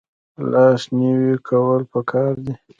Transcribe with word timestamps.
لاس 0.51 0.81
نیوی 0.97 1.33
کول 1.47 1.81
پکار 1.91 2.33
دي 2.45 2.53